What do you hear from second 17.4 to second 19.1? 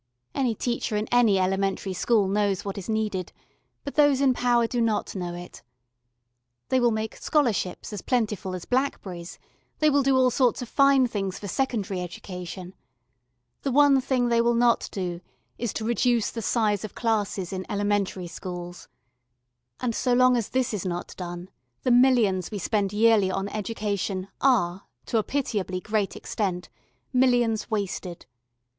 in elementary schools.